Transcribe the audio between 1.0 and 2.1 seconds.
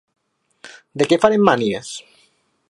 De què farem mànigues?